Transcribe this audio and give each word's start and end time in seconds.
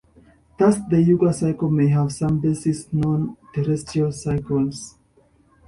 Thus 0.57 0.77
the 0.89 0.99
yuga 0.99 1.31
cycle 1.31 1.69
may 1.69 1.87
have 1.89 2.11
some 2.11 2.39
basis 2.39 2.87
in 2.87 3.01
known 3.01 3.37
terrestrial 3.53 4.11
cycles. 4.11 4.95